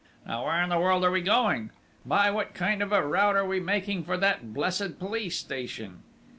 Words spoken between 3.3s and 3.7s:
are we